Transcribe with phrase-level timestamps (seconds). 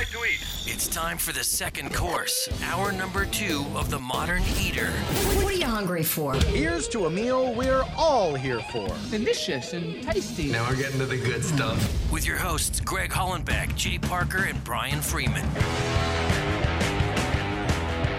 [0.00, 0.40] like to eat?
[0.64, 4.90] It's time for the second course, hour number two of the Modern Eater.
[5.36, 6.36] What are you hungry for?
[6.36, 8.88] Here's to a meal we're all here for.
[9.10, 10.50] delicious and tasty.
[10.50, 12.10] Now we're getting to the good stuff.
[12.10, 15.46] With your hosts, Greg Hollenbeck, Jay Parker, and Brian Freeman.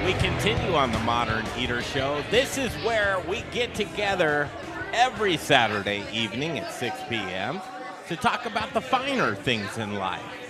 [0.05, 2.23] We continue on the Modern Eater Show.
[2.29, 4.47] This is where we get together
[4.93, 7.59] every Saturday evening at 6 p.m.
[8.07, 10.40] to talk about the finer things in life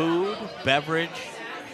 [0.00, 1.10] food, beverage,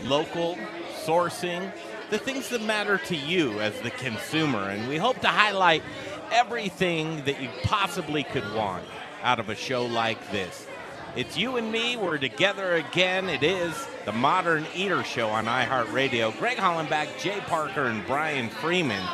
[0.03, 0.59] local,
[1.05, 1.71] sourcing,
[2.11, 4.69] the things that matter to you as the consumer.
[4.69, 5.84] And we hope to highlight
[6.33, 8.84] everything that you possibly could want
[9.23, 10.67] out of a show like this.
[11.15, 11.97] It's you and me.
[11.97, 13.29] We're together again.
[13.29, 16.37] It is the Modern Eater Show on iHeartRadio.
[16.37, 19.06] Greg Hollenbach, Jay Parker, and Brian Freeman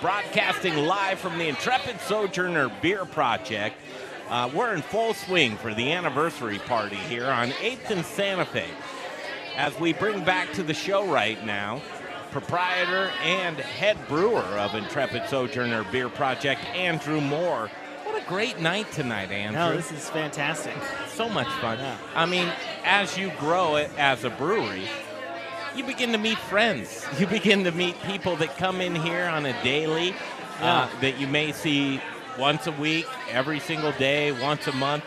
[0.00, 3.76] broadcasting live from the Intrepid Sojourner Beer Project.
[4.28, 8.66] Uh, we're in full swing for the anniversary party here on 8th and Santa Fe.
[9.56, 11.82] As we bring back to the show right now,
[12.30, 17.70] proprietor and head brewer of Intrepid Sojourner Beer Project, Andrew Moore.
[18.04, 19.60] What a great night tonight, Andrew.
[19.60, 20.74] No, this is fantastic.
[21.08, 21.78] so much fun.
[21.78, 21.96] Yeah.
[22.14, 22.50] I mean,
[22.84, 24.88] as you grow it as a brewery,
[25.76, 27.06] you begin to meet friends.
[27.18, 30.14] You begin to meet people that come in here on a daily
[30.60, 32.00] uh, that you may see
[32.38, 35.04] once a week, every single day, once a month.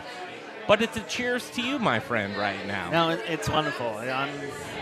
[0.66, 2.90] But it's a cheers to you, my friend, right now.
[2.90, 3.88] No, it's wonderful.
[3.88, 4.30] I'm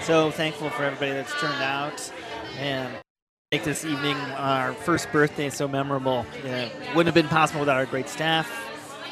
[0.00, 2.12] so thankful for everybody that's turned out
[2.58, 2.92] and
[3.52, 6.26] make this evening our first birthday so memorable.
[6.44, 8.50] Yeah, wouldn't have been possible without our great staff,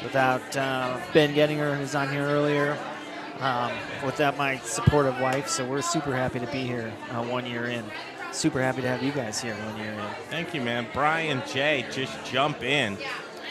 [0.03, 2.77] without uh, Ben Gettinger, who's on here earlier,
[3.39, 3.71] um,
[4.03, 5.47] without my supportive wife.
[5.47, 7.85] So we're super happy to be here uh, one year in.
[8.35, 9.99] Super happy to have you guys here one year in.
[10.29, 10.87] Thank you, man.
[10.93, 12.97] Brian, Jay, just jump in.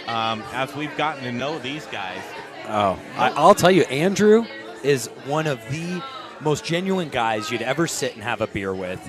[0.07, 2.21] Um, as we've gotten to know these guys,
[2.67, 4.47] Oh, I, I'll tell you, Andrew
[4.83, 6.03] is one of the
[6.41, 9.01] most genuine guys you'd ever sit and have a beer with.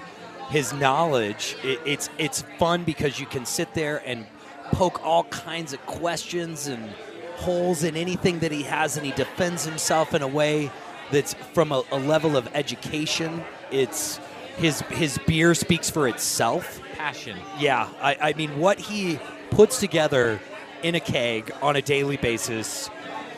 [0.50, 4.26] His knowledge, it, it's it's fun because you can sit there and
[4.72, 6.90] poke all kinds of questions and
[7.36, 10.72] holes in anything that he has, and he defends himself in a way
[11.12, 13.44] that's from a, a level of education.
[13.72, 14.20] It's
[14.58, 16.82] his his beer speaks for itself.
[16.94, 17.38] passion.
[17.60, 19.20] Yeah, I, I mean, what he
[19.52, 20.40] puts together
[20.84, 22.90] in a keg on a daily basis,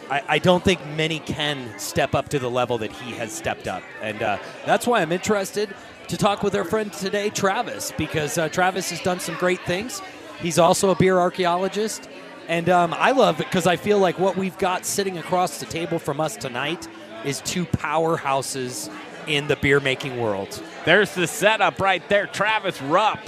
[0.10, 3.68] I, I don't think many can step up to the level that he has stepped
[3.68, 3.84] up.
[4.02, 5.74] And uh, that's why I'm interested
[6.08, 10.02] to talk with our friend today, Travis, because uh, Travis has done some great things.
[10.40, 12.10] He's also a beer archaeologist.
[12.48, 15.66] And um, I love it because I feel like what we've got sitting across the
[15.66, 16.88] table from us tonight
[17.26, 18.90] is two powerhouses
[19.28, 20.62] in the beer making world.
[20.86, 22.28] There's the setup right there.
[22.28, 23.20] Travis Rupp.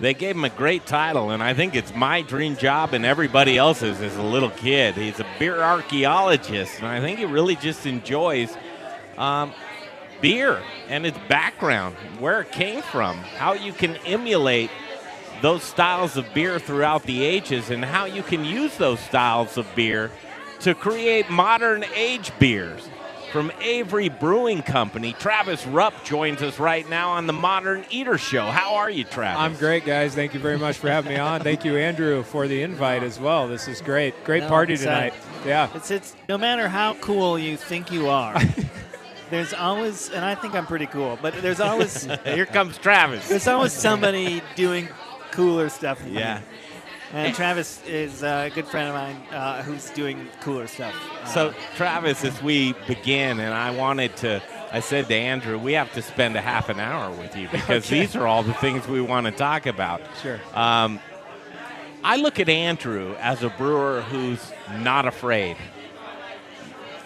[0.00, 3.58] They gave him a great title, and I think it's my dream job and everybody
[3.58, 4.94] else's as a little kid.
[4.94, 8.56] He's a beer archaeologist, and I think he really just enjoys
[9.16, 9.52] um,
[10.20, 14.70] beer and its background, where it came from, how you can emulate
[15.42, 19.66] those styles of beer throughout the ages, and how you can use those styles of
[19.74, 20.12] beer
[20.60, 22.88] to create modern age beers.
[23.32, 28.46] From Avery Brewing Company, Travis Rupp joins us right now on the Modern Eater Show.
[28.46, 29.38] How are you, Travis?
[29.38, 30.14] I'm great, guys.
[30.14, 31.42] Thank you very much for having me on.
[31.42, 33.46] Thank you, Andrew, for the invite as well.
[33.46, 34.24] This is great.
[34.24, 35.14] Great No, party it's, uh, tonight.
[35.44, 35.68] Yeah.
[35.74, 38.40] It's it's no matter how cool you think you are.
[39.30, 43.28] there's always, and I think I'm pretty cool, but there's always Here comes Travis.
[43.28, 44.88] there's always somebody doing
[45.32, 45.98] cooler stuff.
[45.98, 46.20] than me.
[46.20, 46.40] Yeah.
[47.12, 50.94] And Travis is a good friend of mine uh, who's doing cooler stuff.
[51.22, 54.42] Uh, So, Travis, as we begin, and I wanted to,
[54.72, 57.86] I said to Andrew, we have to spend a half an hour with you because
[57.86, 58.00] Okay.
[58.00, 60.02] these are all the things we want to talk about.
[60.22, 60.38] Sure.
[60.54, 61.00] Um,
[62.04, 65.56] I look at Andrew as a brewer who's not afraid.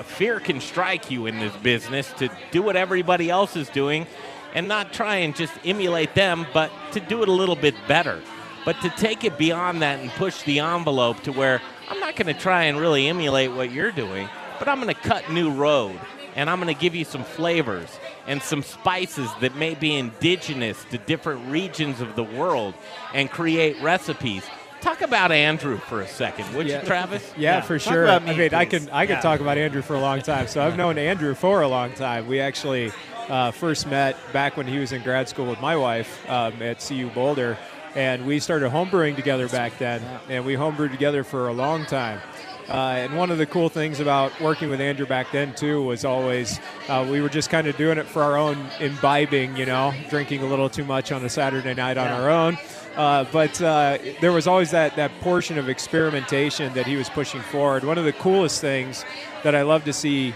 [0.03, 4.07] Fear can strike you in this business to do what everybody else is doing
[4.53, 8.21] and not try and just emulate them, but to do it a little bit better.
[8.65, 12.33] But to take it beyond that and push the envelope to where I'm not going
[12.33, 14.29] to try and really emulate what you're doing,
[14.59, 15.99] but I'm going to cut new road
[16.37, 17.89] and I'm going to give you some flavors
[18.27, 22.75] and some spices that may be indigenous to different regions of the world
[23.13, 24.45] and create recipes.
[24.81, 26.81] Talk about Andrew for a second, would Yeah.
[26.81, 27.23] you, Travis?
[27.37, 27.61] Yeah, Yeah.
[27.63, 28.05] for Talk sure.
[28.05, 29.21] about I me, mean, I can I can Yeah.
[29.23, 30.47] talk about Andrew for a long time.
[30.49, 32.27] So I've known Andrew for a long time.
[32.27, 32.93] We actually
[33.29, 36.81] uh, first met back when he was in grad school with my wife um, at
[36.87, 37.57] CU Boulder,
[37.95, 42.21] and we started homebrewing together back then, and we homebrewed together for a long time.
[42.69, 46.05] Uh, and one of the cool things about working with Andrew back then too was
[46.05, 49.93] always uh, we were just kind of doing it for our own imbibing, you know,
[50.09, 52.21] drinking a little too much on a Saturday night on Yeah.
[52.23, 52.57] our own.
[52.97, 57.41] Uh, but uh, there was always that, that portion of experimentation that he was pushing
[57.41, 57.83] forward.
[57.85, 59.05] One of the coolest things
[59.43, 60.33] that I love to see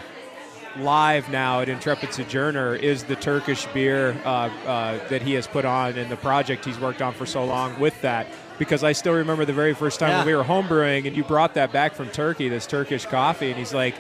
[0.81, 4.28] live now at Intrepid Sojourner is the Turkish beer uh,
[4.67, 7.78] uh, that he has put on and the project he's worked on for so long
[7.81, 8.26] with that.
[8.58, 10.19] Because I still remember the very first time Yeah.
[10.19, 13.58] when we were homebrewing and you brought that back from Turkey, this Turkish coffee, and
[13.58, 13.94] he's like,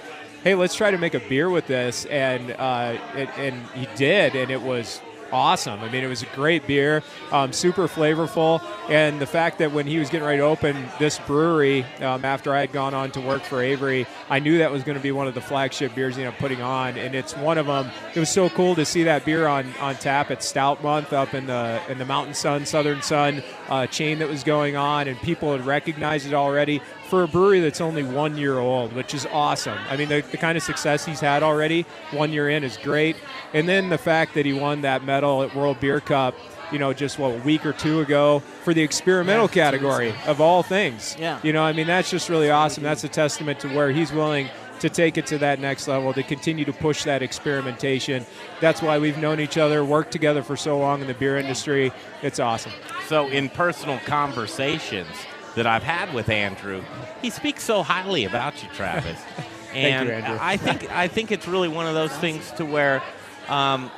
[0.44, 4.34] "Hey, let's try to make a beer with this," and uh, it, and he did,
[4.34, 5.00] and it was
[5.32, 5.80] awesome.
[5.80, 7.02] I mean, it was a great beer,
[7.32, 11.18] um, super flavorful, and the fact that when he was getting ready to open this
[11.20, 14.82] brewery um, after I had gone on to work for Avery, I knew that was
[14.82, 17.58] going to be one of the flagship beers you know putting on, and it's one
[17.58, 17.90] of them.
[18.14, 21.34] It was so cool to see that beer on, on tap at Stout Month up
[21.34, 25.18] in the in the Mountain Sun, Southern Sun uh, chain that was going on, and
[25.20, 29.26] people had recognized it already for a brewery that's only one year old, which is
[29.32, 29.78] awesome.
[29.88, 33.16] I mean, the, the kind of success he's had already, one year in, is great.
[33.54, 36.34] And then the fact that he won that medal at World Beer Cup,
[36.72, 40.18] you know, just what, a week or two ago for the experimental Yeah, category ago.
[40.26, 41.16] of all things.
[41.18, 41.38] Yeah.
[41.42, 42.82] You know, I mean, that's just really awesome.
[42.82, 44.48] That's a testament to where he's willing
[44.80, 48.26] to take it to that next level, to continue to push that experimentation.
[48.60, 51.92] That's why we've known each other, worked together for so long in the beer industry.
[52.22, 52.72] It's awesome.
[53.06, 55.08] So, in personal conversations
[55.56, 56.82] that I've had with Andrew,
[57.20, 59.20] he speaks so highly about you, Travis.
[59.74, 60.38] and you, Andrew.
[60.40, 63.02] I think I think it's really one of those things to where,
[63.48, 63.90] um,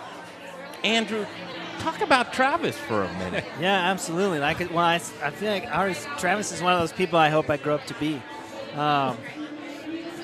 [0.83, 1.27] Andrew,
[1.81, 3.45] talk about Travis for a minute.
[3.61, 4.39] Yeah, absolutely.
[4.39, 7.29] Like, well, I, s- I feel like ours, Travis is one of those people I
[7.29, 8.23] hope I grow up to be.
[8.75, 9.17] Um,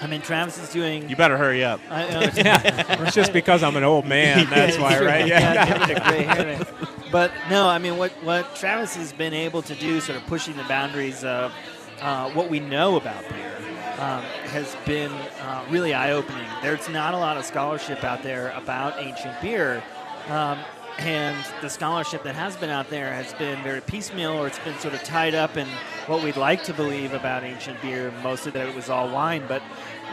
[0.03, 1.09] I mean, Travis is doing.
[1.09, 1.81] You better hurry up.
[1.91, 2.31] I, uh,
[3.05, 4.47] It's just because I'm an old man.
[4.51, 5.27] That's why, right?
[5.27, 10.19] Yeah, give But no, I mean, what, what Travis has been able to do, sort
[10.19, 11.53] of pushing the boundaries of
[12.01, 13.57] uh, what we know about beer,
[14.01, 16.45] um, has been uh, really eye opening.
[16.61, 19.81] There's not a lot of scholarship out there about ancient beer.
[20.29, 20.59] Um,
[20.99, 24.77] and the scholarship that has been out there has been very piecemeal, or it's been
[24.81, 25.69] sort of tied up in
[26.09, 29.45] what we'd like to believe about ancient beer, mostly that it was all wine.
[29.47, 29.63] But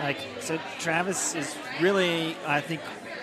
[0.02, 2.82] like, so Travis is really, I think,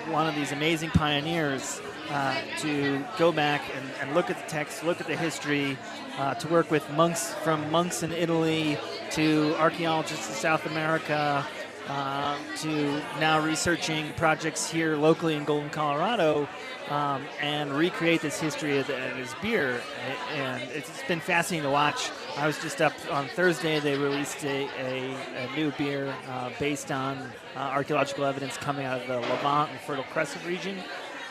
[0.09, 1.81] one of these amazing pioneers
[2.11, 5.77] uh, to go back and, and look at the text, look at the history,
[6.19, 8.79] uh, to work with monks from monks in Italy
[9.11, 11.47] to archaeologists in South America.
[11.89, 16.47] Uh, to now researching projects here locally in Golden, Colorado,
[16.91, 19.81] um, and recreate this history of, the, of his beer.
[20.35, 22.11] And it's it's been fascinating to watch.
[22.37, 23.81] I was just up on Thursday.
[23.81, 27.17] They released a, a, a new beer uh, based on
[27.57, 30.77] uh, archaeological evidence coming out of the Levant and Fertile Crescent region.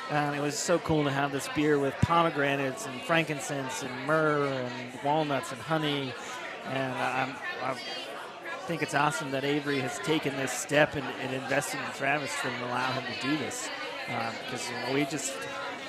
[0.10, 4.48] And it was so cool to have this beer with pomegranates and frankincense and myrrh
[4.48, 4.72] and
[5.04, 6.14] walnuts and honey.
[6.70, 7.76] And I'm, I'm
[8.68, 12.34] I think it's awesome that Avery has taken this step and, and invested in Travis
[12.42, 13.70] to allow him to do this.
[14.46, 15.34] Because you know, we just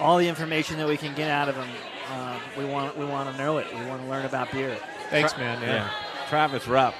[0.00, 1.68] all the information that we can get out of him,
[2.12, 3.66] uh, we want we want to know it.
[3.74, 4.76] We want to learn about beer.
[5.10, 5.60] Thanks, man.
[5.62, 5.90] Yeah.
[6.28, 6.94] Travis Rupp,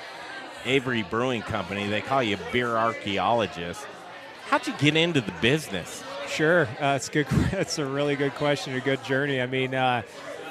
[0.65, 1.89] Avery Brewing Company.
[1.89, 3.87] They call you beer archaeologist.
[4.47, 6.03] How'd you get into the business?
[6.29, 7.27] Sure, uh, it's good.
[7.53, 8.75] It's a really good question.
[8.75, 9.41] A good journey.
[9.41, 10.03] I mean, uh,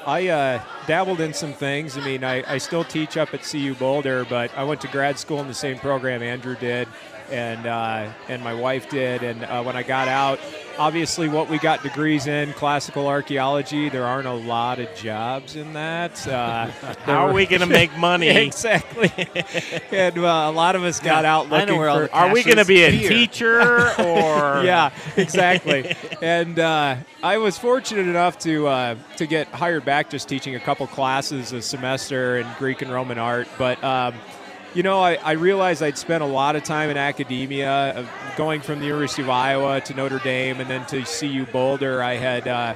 [0.06, 1.96] I uh, dabbled in some things.
[1.96, 5.18] I mean, I, I still teach up at CU Boulder, but I went to grad
[5.18, 6.88] school in the same program Andrew did,
[7.30, 9.22] and uh, and my wife did.
[9.22, 10.38] And uh, when I got out,
[10.78, 13.88] obviously, what we got degrees in, classical archaeology.
[13.88, 16.26] There aren't a lot of jobs in that.
[16.26, 16.66] Uh,
[17.04, 18.28] How are we going to make money?
[18.28, 19.12] exactly?
[19.90, 21.88] and uh, a lot of us got out looking for.
[22.12, 23.08] Are we going to be a Beer.
[23.08, 23.60] teacher
[23.98, 24.62] or?
[24.64, 25.94] yeah, exactly.
[26.22, 30.60] and uh, I was fortunate enough to uh, to get hired back just teaching a
[30.60, 33.48] couple classes a semester in Greek and Roman art.
[33.58, 34.14] But um,
[34.74, 38.06] you know, I, I realized I'd spent a lot of time in academia, uh,
[38.36, 42.02] going from the University of Iowa to Notre Dame and then to CU Boulder.
[42.02, 42.74] I had uh,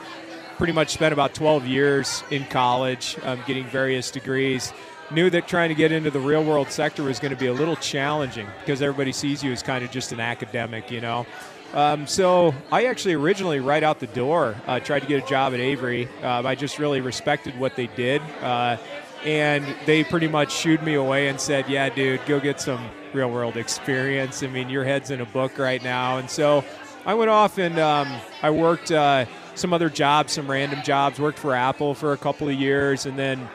[0.57, 4.73] pretty much spent about 12 years in college um, getting various degrees.
[5.11, 7.53] Knew that trying to get into the real world sector was going to be a
[7.53, 11.27] little challenging because everybody sees you as kind of just an academic, you know.
[11.75, 15.55] Um, so I actually originally, right out the door, uh, tried to get a job
[15.55, 16.09] at Avery.
[16.23, 18.21] Um, I just really respected what they did.
[18.41, 18.77] Uh,
[19.25, 23.31] and they pretty much shooed me away and said, "Yeah, dude, go get some real
[23.31, 24.43] world experience.
[24.43, 26.65] I mean, your head's in a book right now." And so
[27.07, 28.09] I went off and um,
[28.43, 31.19] I worked uh, some other jobs, some random jobs.
[31.21, 33.49] Worked for Apple for a couple of years, and then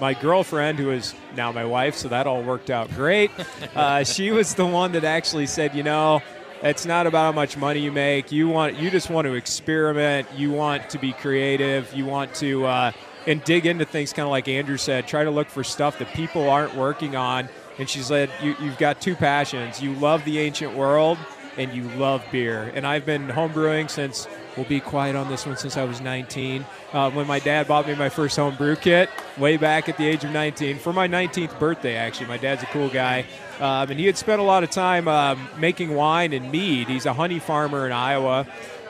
[0.00, 3.30] my girlfriend, who is now my wife, so that all worked out great.
[3.74, 6.22] Uh, she was the one that actually said, "You know."
[6.60, 8.32] It's not about how much money you make.
[8.32, 10.26] You want you just want to experiment.
[10.34, 11.94] You want to be creative.
[11.94, 12.92] You want to uh,
[13.28, 15.06] and dig into things, kind of like Andrew said.
[15.06, 17.48] Try to look for stuff that people aren't working on.
[17.78, 19.80] And she said, you, "You've got two passions.
[19.80, 21.18] You love the ancient world,
[21.58, 22.72] and you love beer.
[22.74, 26.64] And I've been homebrewing since, we'll be quiet on this one, since I was 19.
[26.92, 30.06] Uh, when my dad bought me my first home brew kit, way back at the
[30.06, 32.26] age of 19, for my 19th birthday, actually.
[32.26, 33.26] My dad's a cool guy.
[33.60, 36.88] Um, and he had spent a lot of time um, making wine and mead.
[36.88, 38.46] He's a honey farmer in Iowa.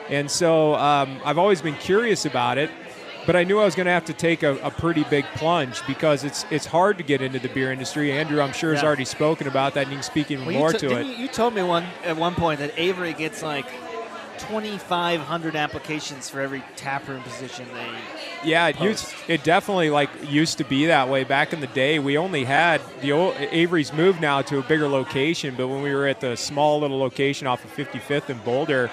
[0.07, 2.69] And so um, I've always been curious about it
[3.29, 5.85] but I knew I was going to have to take a, a, pretty big plunge
[5.85, 8.11] because it's it's hard to get into the beer industry.
[8.11, 10.71] Andrew, I'm sure, has already spoken about that, and you can speak even well, more
[10.71, 11.05] t- to it.
[11.05, 13.67] You, you told me one at one point that Avery gets like
[14.39, 18.49] 2,500 applications for every taproom position they.
[18.49, 21.99] Yeah, it, used, it definitely like used to be that way back in the day.
[21.99, 25.93] We only had the old Avery's moved now to a bigger location, but when we
[25.93, 28.89] were at the small little location off of 55th and Boulder,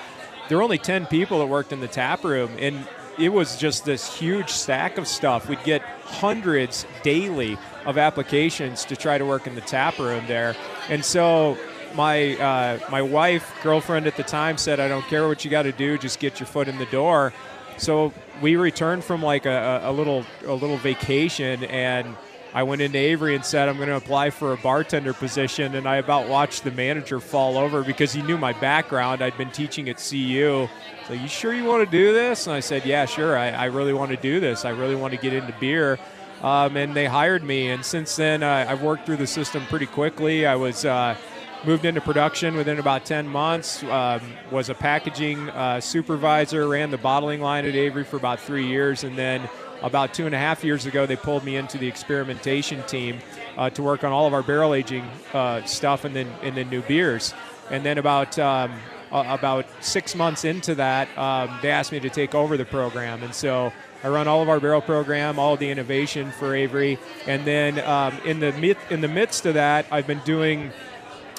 [0.50, 2.86] there were only 10 people that worked in the tap room, and
[3.18, 5.48] it was just this huge stack of stuff.
[5.48, 10.54] We'd get hundreds daily of applications to try to work in the tap room there,
[10.88, 11.56] and so
[11.94, 15.62] my uh, my wife, girlfriend at the time, said, "I don't care what you got
[15.62, 17.32] to do, just get your foot in the door."
[17.78, 22.16] So we returned from like a, a little a little vacation and
[22.54, 25.74] I went into Avery and said, I'm going to apply for a bartender position.
[25.74, 29.22] And I about watched the manager fall over because he knew my background.
[29.22, 30.68] I'd been teaching at CU.
[31.06, 32.46] So, you sure you want to do this?
[32.46, 33.36] And I said, Yeah, sure.
[33.36, 34.64] I, I really want to do this.
[34.64, 35.98] I really want to get into beer.
[36.42, 37.68] Um, and they hired me.
[37.68, 40.46] And since then, uh, I've worked through the system pretty quickly.
[40.46, 40.84] I was.
[40.84, 41.16] Uh,
[41.64, 44.20] moved into production within about 10 months um,
[44.52, 49.02] was a packaging uh, supervisor ran the bottling line at avery for about three years
[49.02, 49.48] and then
[49.82, 53.18] about two and a half years ago, they pulled me into the experimentation team
[53.56, 56.68] uh, to work on all of our barrel aging uh, stuff and then and then
[56.70, 57.34] new beers.
[57.70, 58.72] And then about um,
[59.10, 63.34] about six months into that, um, they asked me to take over the program, and
[63.34, 63.72] so
[64.04, 68.16] I run all of our barrel program, all the innovation for Avery, and then um,
[68.24, 70.70] in the in the midst of that, I've been doing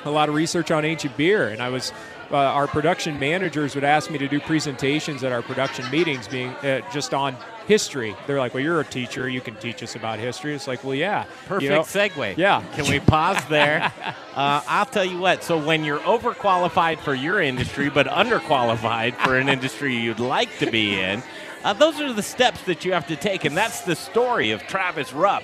[0.06, 1.92] a lot of research on ancient beer, and I was
[2.32, 6.50] uh, our production managers would ask me to do presentations at our production meetings, being
[6.50, 7.36] uh, just on
[7.68, 8.16] history.
[8.26, 10.96] They're like, "Well, you're a teacher; you can teach us about history." It's like, "Well,
[10.96, 11.82] yeah." Perfect you know?
[11.82, 12.38] segue.
[12.38, 12.64] Yeah.
[12.74, 13.92] Can we pause there?
[14.36, 15.44] uh, I'll tell you what.
[15.44, 20.70] So when you're overqualified for your industry, but underqualified for an industry you'd like to
[20.70, 21.24] be in,
[21.64, 24.62] uh, those are the steps that you have to take, and that's the story of
[24.64, 25.44] Travis Rupp.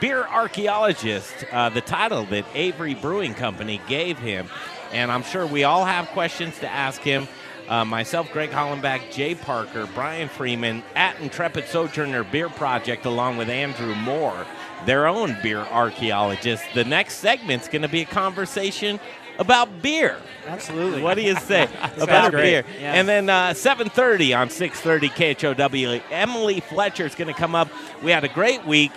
[0.00, 4.48] Beer archaeologist, uh, the title that Avery Brewing Company gave him.
[4.92, 7.28] And I'm sure we all have questions to ask him.
[7.68, 13.48] Uh, myself, Greg Hollenbach, Jay Parker, Brian Freeman at Intrepid Sojourner Beer Project, along with
[13.48, 14.44] Andrew Moore,
[14.86, 16.64] their own beer archaeologist.
[16.74, 18.98] The next segment's going to be a conversation
[19.38, 20.18] about beer.
[20.46, 21.02] Absolutely.
[21.02, 21.68] What do you say
[21.98, 22.64] about beer?
[22.78, 22.94] Yeah.
[22.94, 27.68] And then uh, 7:30 on 6:30 KHOW, Emily Fletcher is going to come up.
[28.02, 28.92] We had a great week.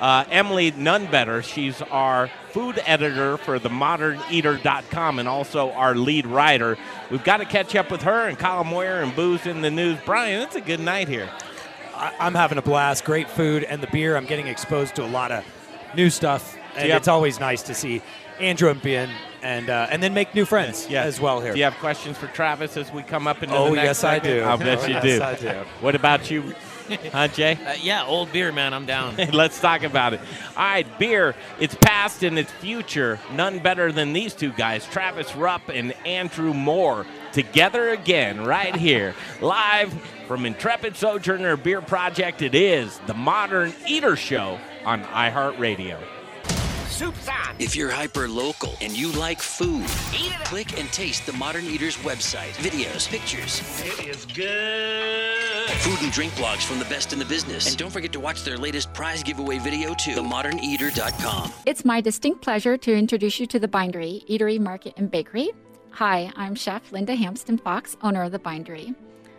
[0.00, 6.76] Uh, Emily Nunbetter, She's our food editor for themoderneater.com and also our lead writer.
[7.10, 9.98] We've got to catch up with her and Kyle Moyer and Booze in the News.
[10.04, 11.28] Brian, it's a good night here.
[11.94, 13.04] I'm having a blast.
[13.04, 14.16] Great food and the beer.
[14.16, 15.44] I'm getting exposed to a lot of
[15.94, 16.96] new stuff, and Yep.
[16.98, 18.02] it's always nice to see
[18.38, 19.08] Andrew and Ben,
[19.42, 21.06] and uh, and then make new friends Yes.
[21.06, 21.52] as well here.
[21.54, 24.10] Do you have questions for Travis as we come up into Oh, the next Oh
[24.10, 24.42] yes, I do.
[24.42, 25.02] I'll bet you yes,
[25.40, 25.48] do.
[25.48, 25.58] I do.
[25.80, 26.52] What about you,
[27.12, 27.58] huh, Jay?
[27.64, 28.72] Uh, yeah, old beer, man.
[28.74, 29.16] I'm down.
[29.32, 30.20] Let's talk about it.
[30.56, 33.18] All right, beer, its past and its future.
[33.32, 39.14] None better than these two guys, Travis Rupp and Andrew Moore, together again right here,
[39.40, 39.92] live
[40.26, 42.42] from Intrepid Sojourner Beer Project.
[42.42, 45.98] It is the Modern Eater Show on iHeartRadio.
[46.88, 47.56] Soup's on.
[47.58, 49.84] If you're hyper local and you like food,
[50.44, 52.52] click and taste the Modern Eaters website.
[52.54, 54.24] Videos, pictures, It is
[55.66, 55.76] good.
[55.78, 57.68] food and drink blogs from the best in the business.
[57.68, 60.14] And don't forget to watch their latest prize giveaway video too.
[60.16, 61.52] TheModernEater.com.
[61.66, 65.50] It's my distinct pleasure to introduce you to the Bindery Eatery, Market, and Bakery.
[65.90, 68.94] Hi, I'm Chef Linda Hampsten Fox, owner of the Bindery.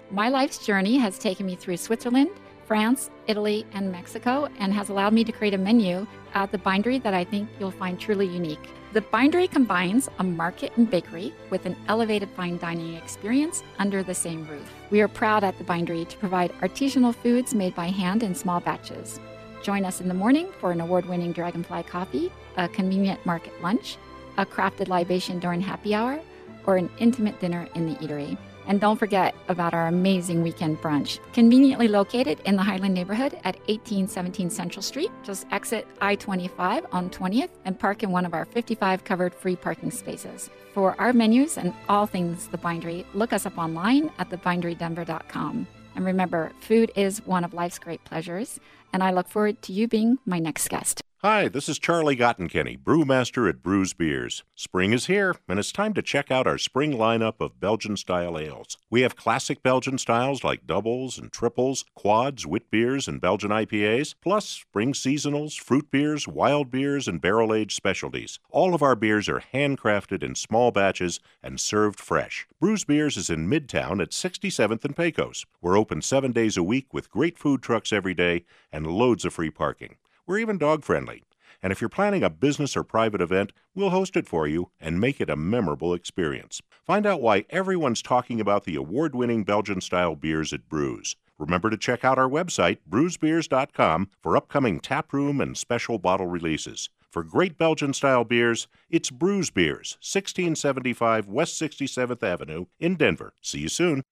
[0.10, 2.30] My life's journey has taken me through Switzerland,
[2.68, 7.02] France, Italy, and Mexico, and has allowed me to create a menu at the Bindery
[7.02, 8.70] that I think you'll find truly unique.
[8.92, 14.14] The Bindery combines a market and bakery with an elevated fine dining experience under the
[14.14, 14.70] same roof.
[14.92, 18.60] We are proud at the Bindery to provide artisanal foods made by hand in small
[18.60, 19.22] batches.
[19.64, 23.98] Join us in the morning for an award winning Dragonfly coffee, a convenient market lunch,
[24.38, 26.20] a crafted libation during happy hour,
[26.66, 28.38] or an intimate dinner in the eatery.
[28.68, 33.56] And don't forget about our amazing weekend brunch, conveniently located in the Highland neighborhood at
[33.68, 35.10] 1817 Central Street.
[35.24, 39.56] Just exit I 25 on 20th and park in one of our 55 covered free
[39.56, 40.50] parking spaces.
[40.74, 45.68] For our menus and all things The Bindery, look us up online at thebinderydenver.com.
[45.96, 48.60] And remember, food is one of life's great pleasures,
[48.94, 51.02] and I look forward to you being my next guest.
[51.22, 54.44] Hi, this is Charlie Gottenkieny, brewmaster at Bruz Beers.
[54.54, 58.38] Spring is here, and it's time to check out our spring lineup of Belgian style
[58.38, 58.78] ales.
[58.92, 64.14] We have classic Belgian styles like doubles and triples, quads, wit beers, and Belgian IPAs,
[64.22, 68.38] plus spring seasonals, fruit beers, wild beers, and barrel aged specialties.
[68.52, 72.48] All of our beers are handcrafted in small batches and served fresh.
[72.62, 75.48] Bruz Beers is in Midtown at 67th and Pecos.
[75.62, 79.34] We're open seven days a week with great food trucks every day and loads of
[79.34, 79.96] free parking.
[80.28, 81.24] We're even dog friendly.
[81.64, 85.00] And if you're planning a business or private event, we'll host it for you and
[85.00, 86.62] make it a memorable experience.
[86.86, 91.16] Find out why everyone's talking about the award winning Belgian style beers at Bruz.
[91.40, 96.90] Remember to check out our website, bruzbeers.com, for upcoming taproom and special bottle releases.
[97.10, 103.34] For great Belgian style beers, it's Bruz Beers, 1675 West 67th Avenue in Denver.
[103.42, 104.04] See you soon.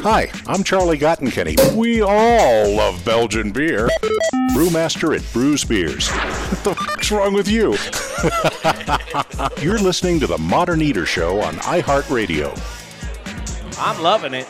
[0.00, 1.74] Hi, I'm Charlie Gottenkieny.
[1.76, 3.88] We all love Belgian beer.
[4.52, 6.08] Brewmaster at Bruz Beers.
[6.08, 7.76] What the fuck's wrong with you?
[9.64, 12.58] You're listening to the Modern Eater Show on iHeartRadio.
[13.78, 14.48] I'm loving it.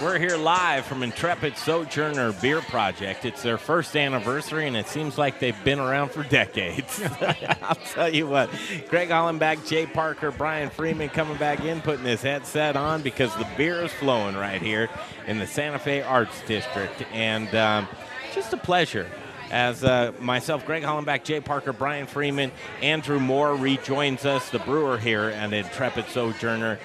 [0.00, 3.26] We're here live from Intrepid Sojourner Beer Project.
[3.26, 7.02] It's their first anniversary, and it seems like they've been around for decades.
[7.62, 8.48] I'll tell you what,
[8.88, 13.46] Greg Hollenbach, Jay Parker, Brian Freeman coming back in, putting his headset on because the
[13.58, 14.88] beer is flowing right here
[15.26, 17.04] in the Santa Fe Arts District.
[17.12, 17.86] And um,
[18.32, 19.06] just a pleasure
[19.50, 24.96] as uh, myself, Greg Hollenbach, Jay Parker, Brian Freeman, Andrew Moore rejoins us, the brewer
[24.96, 26.78] here at Intrepid Sojourner.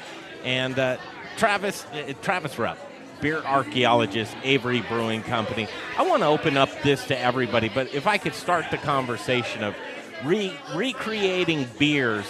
[0.44, 0.98] And uh,
[1.38, 2.78] Travis, uh, Travis Rupp,
[3.22, 5.68] beer archaeologist, Avery Brewing Company.
[5.98, 9.64] I want to open up this to everybody, but if I could start the conversation
[9.64, 9.76] of
[10.24, 12.26] re- recreating beers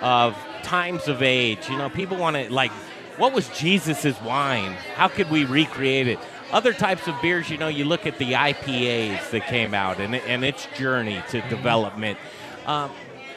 [0.00, 1.68] of times of age.
[1.68, 2.70] You know, people want to, like,
[3.16, 4.72] what was Jesus's wine?
[4.94, 6.18] How could we recreate it?
[6.52, 10.14] Other types of beers, you know, you look at the IPAs that came out and,
[10.14, 12.18] and its journey to development.
[12.66, 12.90] Um,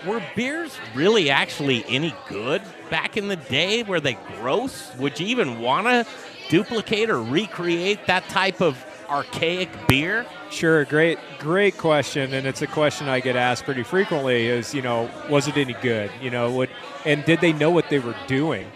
[0.06, 3.84] were beers really actually any good back in the day?
[3.84, 4.96] Were they gross?
[4.98, 6.06] Would you even want to
[6.50, 10.26] duplicate or recreate that type of archaic beer?
[10.50, 14.48] Sure, great, great question, and it's a question I get asked pretty frequently.
[14.48, 16.12] Is you know, was it any good?
[16.22, 16.70] You know, would
[17.06, 18.68] and did they know what they were doing?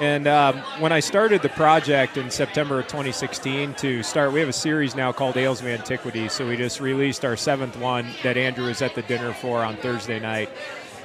[0.00, 4.48] And um, when I started the project in September of 2016 to start, we have
[4.48, 6.28] a series now called Ales of Antiquity.
[6.28, 9.76] So we just released our seventh one that Andrew was at the dinner for on
[9.76, 10.50] Thursday night.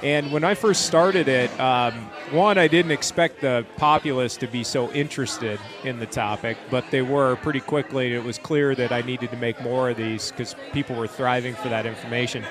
[0.02, 1.92] And when I first started it, um,
[2.30, 7.02] one, I didn't expect the populace to be so interested in the topic, but they
[7.02, 8.14] were pretty quickly.
[8.14, 11.54] It was clear that I needed to make more of these because people were thriving
[11.54, 12.44] for that information.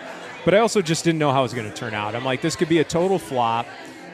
[0.46, 2.16] But I also just didn't know how it was going to turn out.
[2.16, 3.66] I'm like, this could be a total flop.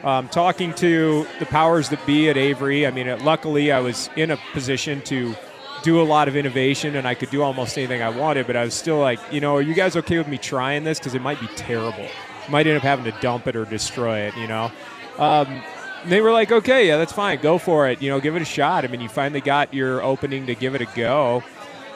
[0.02, 4.08] Um, talking to the powers that be at Avery, I mean, uh, luckily I was
[4.16, 5.34] in a position to
[5.82, 8.64] do a lot of innovation and I could do almost anything I wanted, but I
[8.64, 10.98] was still like, you know, are you guys okay with me trying this?
[10.98, 12.08] Because it might be terrible.
[12.48, 14.70] Might end up having to dump it or destroy it, you know?
[15.18, 15.62] Um,
[16.06, 17.40] they were like, okay, yeah, that's fine.
[17.40, 18.00] Go for it.
[18.00, 18.84] You know, give it a shot.
[18.84, 21.42] I mean, you finally got your opening to give it a go.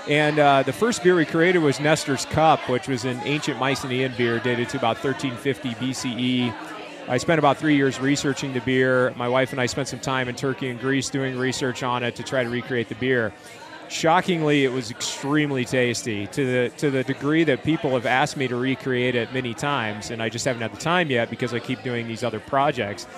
[0.08, 4.14] And uh, the first beer we created was Nestor's Cup, which was an ancient Mycenaean
[4.16, 6.54] beer dated to about 1350 BCE.
[7.08, 9.12] I spent about three years researching the beer.
[9.16, 12.16] My wife and I spent some time in Turkey and Greece doing research on it
[12.16, 13.32] to try to recreate the beer.
[13.90, 18.46] Shockingly, it was extremely tasty to the to the degree that people have asked me
[18.46, 21.58] to recreate it many times, and I just haven't had the time yet because I
[21.58, 23.08] keep doing these other projects.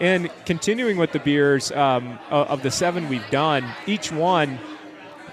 [0.00, 4.58] And continuing with the beers um, of the seven we've done, each one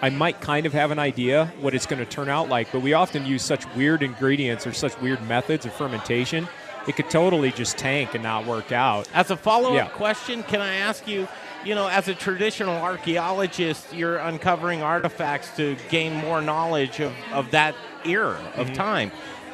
[0.02, 2.82] I might kind of have an idea what it's going to turn out like, but
[2.82, 6.50] we often use such weird ingredients or such weird methods of fermentation
[6.88, 9.08] it could totally just tank and not work out.
[9.14, 9.88] As a follow up Yeah.
[9.90, 11.28] question, can I ask you?
[11.64, 17.52] You know, as a traditional archaeologist, you're uncovering artifacts to gain more knowledge of, of
[17.52, 18.74] that era of Mhm.
[18.74, 19.12] time.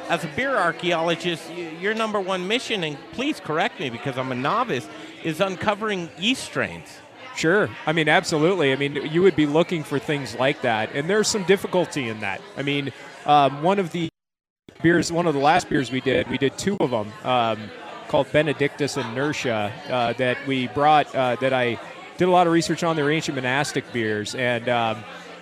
[0.08, 4.34] As a beer archaeologist, your number one mission, and please correct me because I'm a
[4.34, 4.88] novice,
[5.22, 6.88] is uncovering yeast strains.
[7.36, 7.68] Sure.
[7.86, 8.72] I mean, absolutely.
[8.72, 12.20] I mean, you would be looking for things like that, and there's some difficulty in
[12.20, 12.40] that.
[12.56, 12.90] I mean,
[13.26, 14.08] um, one of the
[14.80, 17.70] beers, one of the last beers we did, we did two of them um,
[18.08, 21.14] called Benedictus Inertia uh, that we brought.
[21.14, 21.78] Uh, that I
[22.18, 22.94] did a lot of research on.
[22.96, 24.98] They're ancient monastic beers, and um,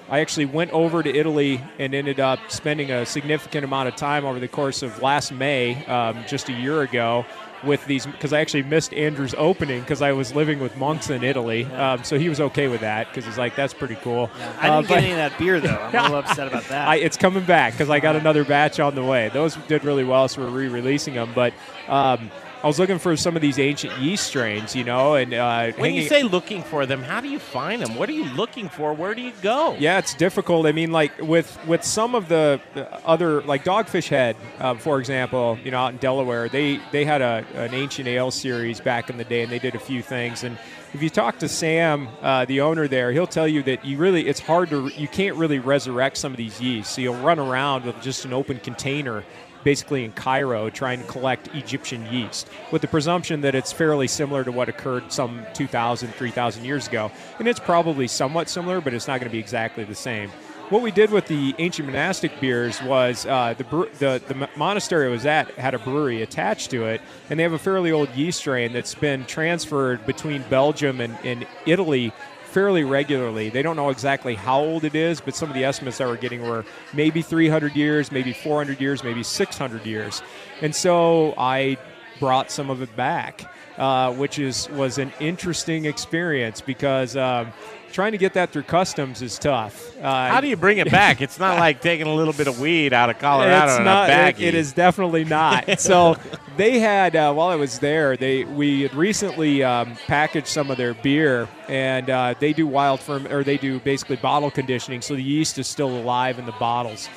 [0.08, 4.24] I actually went over to Italy and ended up spending a significant amount of time
[4.24, 7.24] over the course of last May, um, just a year ago,
[7.64, 11.24] with these because I actually missed Andrew's opening because I was living with monks in
[11.24, 11.64] Italy.
[11.64, 14.82] Um, so he was okay with that because he's like, "That's pretty cool." I Uh,
[14.82, 15.68] didn't get but- any of that beer though.
[15.74, 16.86] I'm a little upset about that.
[16.86, 19.30] I, it's coming back because I got another batch on the way.
[19.32, 21.32] Those did really well, so we're re-releasing them.
[21.34, 21.54] But
[21.88, 22.30] um,
[22.66, 25.90] I was looking for some of these ancient yeast strains, you know, and uh, When
[25.90, 27.94] hanging- you say looking for them, how do you find them?
[27.94, 28.92] What are you looking for?
[28.92, 29.76] Where do you go?
[29.78, 30.66] Yeah, it's difficult.
[30.66, 34.98] I mean, like with with some of the, the other, like Dogfish Head, uh, for
[34.98, 39.10] example, you know, out in Delaware, they they had a an ancient ale series back
[39.10, 40.42] in the day, and they did a few things.
[40.42, 40.58] And
[40.96, 44.26] if you talk to Sam, uh, the owner there, he'll tell you that you really
[44.26, 46.94] it's hard to you can't really resurrect some of these yeasts.
[46.94, 49.22] So you'll run around with just an open container.
[49.62, 54.42] Basically, in Cairo, trying to collect Egyptian yeast with the presumption that it's fairly similar
[54.44, 57.10] to what occurred some 2,000, 3,000 years ago.
[57.40, 60.30] And it's probably somewhat similar, but it's not going to be exactly the same.
[60.68, 63.62] What we did with the ancient monastic beers was uh, the,
[64.00, 67.00] the the monastery I was at had a brewery attached to it,
[67.30, 71.46] and they have a fairly old yeast strain that's been transferred between Belgium and, and
[71.66, 72.12] Italy
[72.46, 73.48] fairly regularly.
[73.48, 76.16] They don't know exactly how old it is, but some of the estimates that we're
[76.16, 80.20] getting were maybe 300 years, maybe 400 years, maybe 600 years.
[80.62, 81.76] And so I
[82.18, 87.52] brought some of it back, uh, which is was an interesting experience because um,
[87.92, 89.96] trying to get that through customs is tough.
[89.98, 91.20] Uh, How do you bring it back?
[91.22, 94.10] It's not like taking a little bit of weed out of Colorado it's in not.
[94.10, 95.78] a it- it is definitely not.
[95.80, 96.16] so
[96.56, 100.76] they had uh, while I was there, they we had recently um, packaged some of
[100.76, 105.14] their beer, and uh, they do wild firm or they do basically bottle conditioning, so
[105.14, 107.08] the yeast is still alive in the bottles.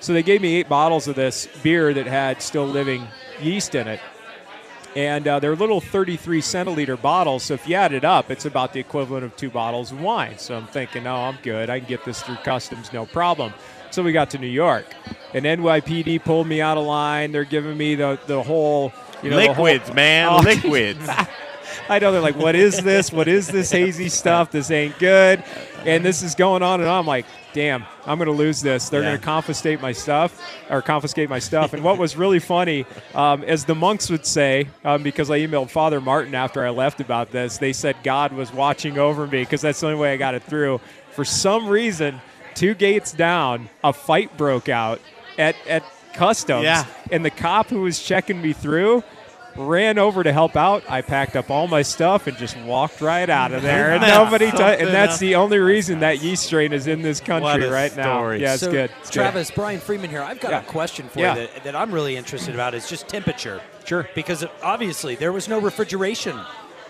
[0.00, 3.06] So they gave me eight bottles of this beer that had still living
[3.40, 3.98] yeast in it.
[4.96, 7.42] And uh, they're little 33 centiliter bottles.
[7.44, 10.38] So if you add it up, it's about the equivalent of two bottles of wine.
[10.38, 11.70] So I'm thinking, oh, I'm good.
[11.70, 13.52] I can get this through customs, no problem.
[13.90, 14.86] So we got to New York,
[15.32, 17.32] and NYPD pulled me out of line.
[17.32, 21.08] They're giving me the the whole, you know, the whole- Liquids, man, Oh, liquids.
[21.88, 23.12] I know they're like, what is this?
[23.12, 24.50] What is this hazy stuff?
[24.50, 25.42] This ain't good.
[25.84, 27.00] And this is going on and on.
[27.00, 28.88] I'm like, damn, I'm going to lose this.
[28.88, 29.10] They're Yeah.
[29.10, 31.72] going to confiscate my stuff or confiscate my stuff.
[31.72, 35.70] And what was really funny, um, as the monks would say, um, because I emailed
[35.70, 39.60] Father Martin after I left about this, they said God was watching over me because
[39.62, 40.80] that's the only way I got it through.
[41.12, 42.20] For some reason,
[42.54, 45.00] two gates down, a fight broke out
[45.38, 46.64] at, at customs.
[46.64, 46.84] Yeah.
[47.10, 49.02] And the cop who was checking me through
[49.56, 50.82] ran over to help out.
[50.88, 53.92] I packed up all my stuff and just walked right out of there.
[53.92, 57.18] And That's nobody, t- and that's the only reason that yeast strain is in this
[57.20, 58.30] country What a right now.
[58.30, 58.90] Yeah, it's so, good.
[59.00, 59.14] It's good.
[59.14, 60.22] Travis, Brian Freeman here.
[60.22, 60.60] I've got Yeah.
[60.60, 61.34] a question for Yeah.
[61.34, 62.74] you that, that I'm really interested about.
[62.74, 63.60] Is just temperature.
[63.84, 64.08] Sure.
[64.14, 66.38] Because obviously there was no refrigeration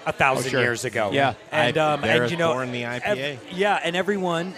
[0.04, 0.60] a thousand Oh, sure.
[0.60, 1.10] years ago.
[1.12, 1.34] Yeah.
[1.52, 3.38] And I- um, and you know, born the ev- IPA.
[3.52, 4.54] yeah, and everyone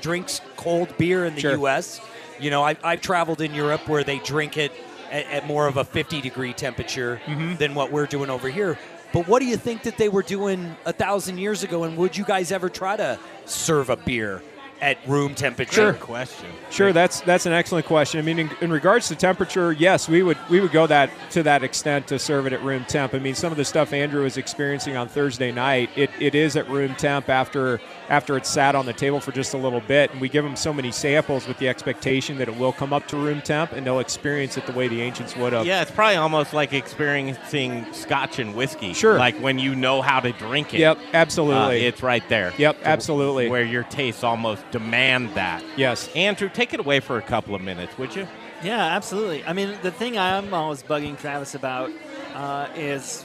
[0.00, 1.52] drinks cold beer in the Sure.
[1.52, 2.00] U.S.
[2.38, 4.72] You know, I, I've traveled in Europe where they drink it
[5.10, 7.56] at, at more of a 50 degree temperature Mm-hmm.
[7.56, 8.78] than what we're doing over here.
[9.12, 11.84] But what do you think that they were doing a thousand years ago?
[11.84, 14.42] And would you guys ever try to serve a beer
[14.80, 15.92] at room temperature?
[15.92, 16.46] Good question.
[16.70, 18.18] Sure, that's that's an excellent question.
[18.20, 21.42] I mean, in, in regards to temperature, yes, we would we would go that to
[21.42, 23.12] that extent to serve it at room temp.
[23.14, 26.56] I mean, some of the stuff Andrew was experiencing on Thursday night, it, it is
[26.56, 30.10] at room temp after after it's sat on the table for just a little bit,
[30.10, 33.06] and we give them so many samples with the expectation that it will come up
[33.08, 35.64] to room temp, and they'll experience it the way the ancients would have.
[35.64, 38.92] Yeah, it's probably almost like experiencing scotch and whiskey.
[38.92, 39.16] Sure.
[39.16, 40.80] Like when you know how to drink it.
[40.80, 41.86] Yep, uh, absolutely.
[41.86, 42.52] it's right there.
[42.58, 43.48] Yep, absolutely.
[43.48, 45.62] Where your tastes almost demand that.
[45.76, 46.10] yes.
[46.16, 48.26] Andrew, take it away for a couple of minutes, would you?
[48.64, 49.44] Yeah, absolutely.
[49.44, 51.90] I mean, the thing I'm always bugging Travis about
[52.34, 53.24] uh, is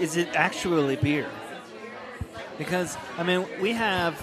[0.00, 1.28] is it actually beer?
[2.58, 4.14] Because I mean, we have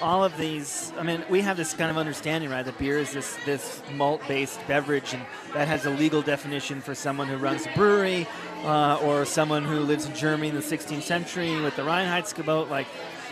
[0.00, 0.92] all of these.
[0.98, 2.64] I mean, we have this kind of understanding, right?
[2.64, 5.22] That beer is this this malt-based beverage, and
[5.54, 8.26] that has a legal definition for someone who runs a brewery
[8.64, 12.68] uh, or someone who lives in Germany in the 16th century with the Reinheitsgebot.
[12.68, 12.86] Like,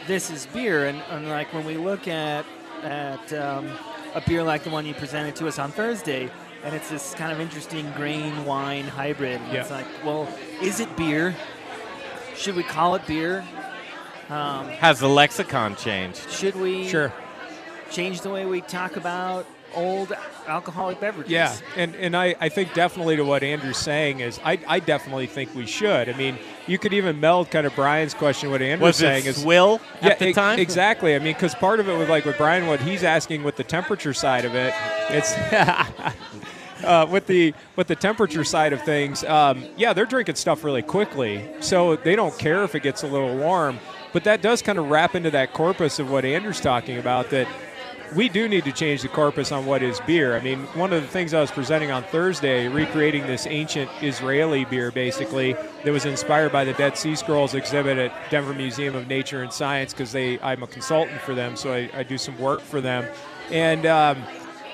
[0.06, 2.44] this is beer, and, and like when we look at
[2.82, 3.70] at um,
[4.14, 6.30] a beer like the one you presented to us on Thursday,
[6.64, 9.40] and it's this kind of interesting grain wine hybrid.
[9.40, 10.28] and It's like, well,
[10.62, 11.34] is it beer?
[12.36, 13.44] Should we call it beer?
[14.30, 16.30] Um, Has the lexicon changed?
[16.30, 17.12] should we Sure.
[17.90, 20.12] change the way we talk about old
[20.46, 21.32] alcoholic beverages?
[21.32, 25.26] Yeah, and, and I, I think definitely to what Andrew's saying is I, I definitely
[25.26, 26.08] think we should.
[26.08, 26.38] I mean,
[26.68, 28.50] you could even meld kind of Brian's question.
[28.50, 30.58] What Andrew's Was saying it is swill yeah, at the e- time?
[30.60, 31.14] exactly.
[31.16, 33.64] I mean, because part of it was like with Brian, what he's asking with the
[33.64, 34.72] temperature side of it,
[35.08, 35.32] it's
[36.84, 39.24] uh, with the with the temperature side of things.
[39.24, 43.06] Um, yeah, they're drinking stuff really quickly, so they don't care if it gets a
[43.06, 43.78] little warm.
[44.12, 47.30] But that does kind of wrap into that corpus of what Andrew's talking about.
[47.30, 47.46] That
[48.14, 50.36] we do need to change the corpus on what is beer.
[50.36, 54.64] I mean, one of the things I was presenting on Thursday, recreating this ancient Israeli
[54.64, 55.52] beer, basically,
[55.84, 59.52] that was inspired by the Dead Sea Scrolls exhibit at Denver Museum of Nature and
[59.52, 63.06] Science, because I'm a consultant for them, so I, I do some work for them.
[63.52, 64.20] And um,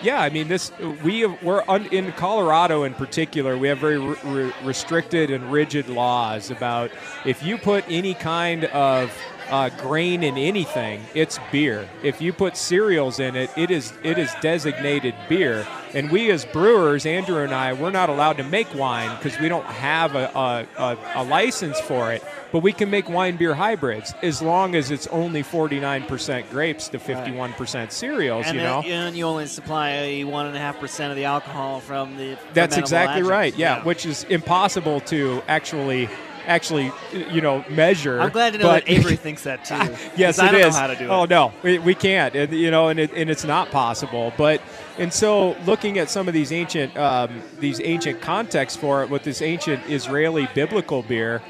[0.03, 3.57] yeah, I mean, this we have, we're un, in Colorado in particular.
[3.57, 6.91] We have very re- re- restricted and rigid laws about
[7.25, 9.17] if you put any kind of
[9.49, 11.89] uh, grain in anything, it's beer.
[12.03, 15.67] If you put cereals in it, it is it is designated beer.
[15.97, 19.49] And we as brewers, Andrew and I, we're not allowed to make wine because we
[19.49, 22.23] don't have a, a, a, a license for it.
[22.53, 26.99] But we can make wine beer hybrids as long as it's only 49% grapes to
[26.99, 28.45] 51% cereals.
[28.47, 28.83] And you know.
[28.83, 32.37] and you only supply one and a half percent of the alcohol from the.
[32.53, 33.31] That's exactly adjuncts.
[33.31, 33.57] right.
[33.57, 36.11] Yeah, which is impossible to actually
[36.47, 38.21] actually you know measure.
[38.21, 39.75] I'm glad to know that Avery thinks that too.
[40.17, 41.11] yes, I don't know how to do it.
[41.11, 42.35] Oh no, we, we can't.
[42.35, 44.33] And, you know, and it, and it's not possible.
[44.37, 44.61] But
[44.99, 49.25] and so looking at some of these ancient um, these ancient contexts for it with
[49.25, 51.43] this ancient Israeli biblical beer.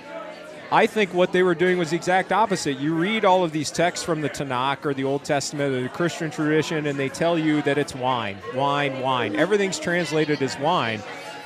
[0.73, 2.81] I think what they were doing was the exact opposite.
[2.81, 5.89] You read all of these texts from the Tanakh or the Old Testament or the
[5.89, 9.37] Christian tradition, and they tell you that it's wine, wine, wine.
[9.37, 11.01] Everything's translated as wine.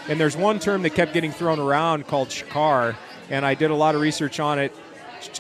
[0.08, 2.96] And there's one term that kept getting thrown around called shakar,
[3.30, 4.74] and I did a lot of research on it,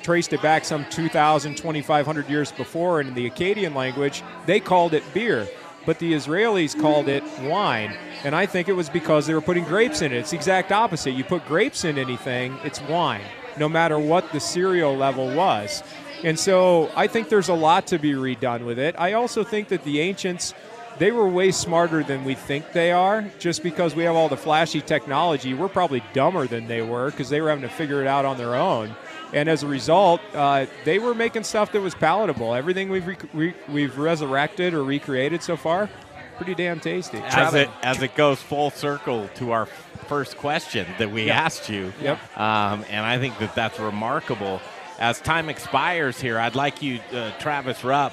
[0.02, 4.94] traced it back some 2,000, 2,500 years before, and in the Akkadian language, they called
[4.94, 5.48] it beer.
[5.86, 7.96] But the Israelis called it wine.
[8.22, 10.18] And I think it was because they were putting grapes in it.
[10.18, 11.12] It's the exact opposite.
[11.12, 13.22] You put grapes in anything, it's wine,
[13.58, 15.82] no matter what the cereal level was.
[16.22, 18.94] And so I think there's a lot to be redone with it.
[18.98, 20.52] I also think that the ancients,
[21.00, 23.24] they were way smarter than we think they are.
[23.40, 27.28] Just because we have all the flashy technology, we're probably dumber than they were because
[27.28, 28.94] they were having to figure it out on their own.
[29.32, 32.54] And as a result, uh, they were making stuff that was palatable.
[32.54, 35.88] Everything we've re- re- we've resurrected or recreated so far,
[36.36, 37.18] pretty damn tasty.
[37.18, 39.66] As it as it goes full circle to our
[40.08, 41.36] first question that we Yep.
[41.36, 41.92] asked you.
[42.02, 42.18] Yep.
[42.38, 44.60] Um, and I think that that's remarkable.
[44.98, 48.12] As time expires here, I'd like you, uh, Travis Rupp,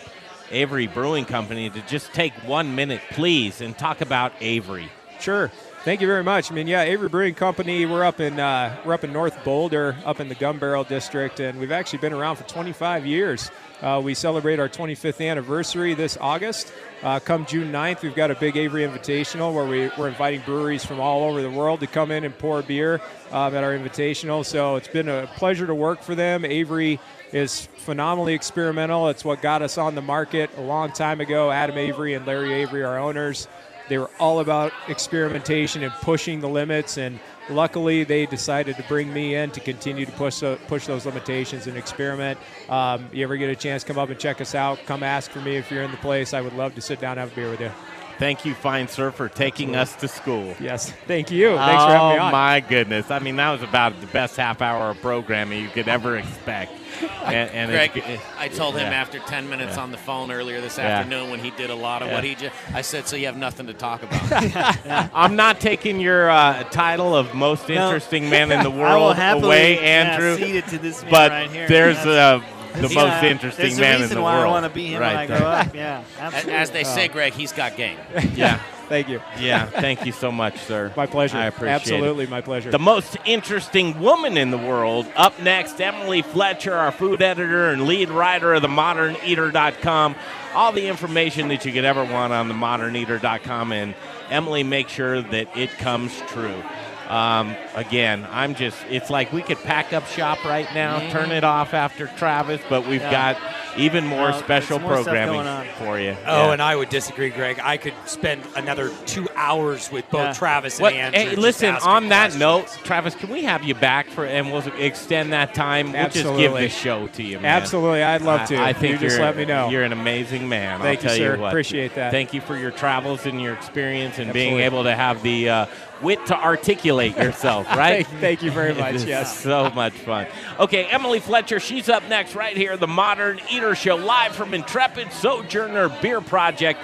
[0.51, 4.89] Avery Brewing Company, to just take one minute, please, and talk about Avery.
[5.19, 5.51] Sure.
[5.83, 6.51] Thank you very much.
[6.51, 7.85] I mean, yeah, Avery Brewing Company.
[7.85, 11.59] We're up in uh, we're up in North Boulder, up in the Gunbarrel District, and
[11.59, 13.49] we've actually been around for 25 years.
[13.81, 16.73] Uh, we celebrate our 25th anniversary this August.
[17.03, 20.83] Uh, come June 9th, we've got a big Avery Invitational where we, we're inviting breweries
[20.83, 22.99] from all over the world to come in and pour beer
[23.31, 24.43] um, at our Invitational.
[24.43, 26.43] So it's been a pleasure to work for them.
[26.43, 26.99] Avery
[27.31, 29.09] is phenomenally experimental.
[29.09, 31.51] It's what got us on the market a long time ago.
[31.51, 33.47] Adam Avery and Larry Avery, our owners,
[33.89, 36.97] they were all about experimentation and pushing the limits.
[36.97, 41.05] And luckily, they decided to bring me in to continue to push tho- push those
[41.05, 42.39] limitations and experiment.
[42.69, 44.79] Um, you ever get a chance, come up and check us out.
[44.85, 46.33] Come ask for me if you're in the place.
[46.33, 47.71] I would love to sit down and have a beer with you.
[48.19, 50.55] Thank you, fine sir, for taking us to school.
[50.59, 51.55] Yes, thank you.
[51.55, 53.11] Thanks for having me Oh my goodness!
[53.11, 56.71] I mean, that was about the best half hour of programming you could ever expect.
[57.27, 59.01] And, and Greg, it's- I told him yeah.
[59.01, 59.83] after 10 minutes Yeah.
[59.83, 60.85] on the phone earlier this Yeah.
[60.85, 62.15] afternoon when he did a lot of Yeah.
[62.15, 62.55] what he just.
[62.73, 65.09] I said, so you have nothing to talk about.
[65.13, 67.75] I'm not taking your uh, title of most No.
[67.75, 69.43] interesting man in the world happily,
[69.75, 70.37] away, Andrew.
[70.37, 71.67] cede it to this man but right here.
[71.67, 74.47] there's That's- uh, the He's, most interesting there's a in reason the why world.
[74.47, 75.75] I want to be him right when I grow up.
[75.75, 76.53] Yeah, absolutely.
[76.53, 77.07] As they say.
[77.07, 77.97] Greg, he's got game.
[78.35, 78.61] Yeah.
[78.87, 79.21] Thank you.
[79.37, 80.93] Yeah, thank you so much, sir.
[80.95, 81.37] My pleasure.
[81.37, 82.29] I appreciate Absolutely, it.
[82.29, 82.71] my pleasure.
[82.71, 85.05] The most interesting woman in the world.
[85.17, 90.15] Up next, Emily Fletcher, our food editor and lead writer of the moderneater.com.
[90.53, 93.73] All the information that you could ever want on the moderneater.com.
[93.73, 93.93] And
[94.29, 96.63] Emily makes sure that it comes true.
[97.07, 101.43] Um, again, I'm just, it's like we could pack up shop right now, turn it
[101.43, 103.11] off after Travis, but we've Yeah.
[103.35, 103.37] got
[103.77, 105.67] even more No, special there's more programming going on.
[105.77, 106.17] for you.
[106.25, 106.53] Oh, Yeah.
[106.53, 107.59] and I would disagree, Greg.
[107.63, 110.33] I could spend another two hours with both Yeah.
[110.33, 111.19] Travis and What- Andrew.
[111.21, 112.39] Hey, listen, on that questions.
[112.39, 115.93] note, Travis, can we have you back for and we'll extend that time?
[115.93, 116.61] We'll just give Absolutely.
[116.63, 117.45] this show to you, man.
[117.61, 118.61] Absolutely, I'd love I- to.
[118.61, 119.69] I, think You just let me know.
[119.69, 120.79] You're an amazing man.
[120.81, 121.35] Thank I'll you, tell sir.
[121.35, 121.47] you what.
[121.49, 122.11] Appreciate that.
[122.11, 125.65] Thank you for your travels and your experience and being able to have the uh,
[126.01, 128.05] wit to articulate yourself, right?
[128.07, 129.37] Thank- thank you very much, yes.
[129.39, 130.27] so much fun.
[130.59, 135.11] Okay, Emily Fletcher, she's up next right here, the Modern Eater Show, live from Intrepid
[135.13, 136.79] Sojourner Beer Project,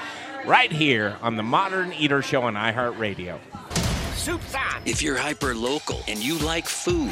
[0.45, 3.39] right here on the Modern Eater Show on iHeartRadio.
[4.15, 4.81] Soup's on.
[4.85, 7.11] If you're hyper local and you like food,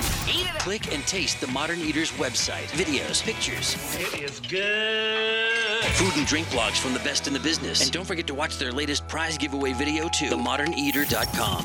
[0.60, 2.68] click and taste the Modern Eaters website.
[2.72, 3.76] Videos, pictures.
[4.00, 5.84] It is good.
[5.96, 7.82] Food and drink blogs from the best in the business.
[7.82, 10.30] And don't forget to watch their latest prize giveaway video too.
[10.30, 11.60] TheModernEater.com.